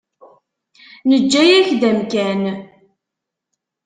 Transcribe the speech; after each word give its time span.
Neǧǧa-yak-d 1.09 1.81
amkan. 1.89 2.41